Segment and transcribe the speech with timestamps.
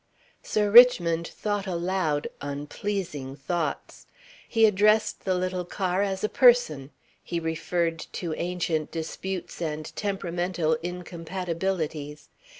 [0.41, 4.07] Sir Richmond thought aloud, unpleasing thoughts.
[4.49, 6.89] He addressed the little car as a person;
[7.23, 12.29] he referred to ancient disputes and temperamental incompatibilities.